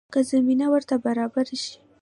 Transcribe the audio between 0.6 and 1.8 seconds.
ورته برابره شي.